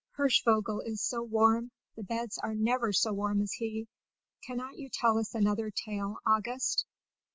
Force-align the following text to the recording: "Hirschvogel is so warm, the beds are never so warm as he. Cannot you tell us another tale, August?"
"Hirschvogel 0.17 0.81
is 0.83 0.99
so 0.99 1.21
warm, 1.21 1.69
the 1.95 2.01
beds 2.01 2.39
are 2.39 2.55
never 2.55 2.91
so 2.91 3.13
warm 3.13 3.39
as 3.39 3.51
he. 3.51 3.87
Cannot 4.47 4.75
you 4.75 4.89
tell 4.91 5.19
us 5.19 5.35
another 5.35 5.69
tale, 5.69 6.17
August?" 6.25 6.85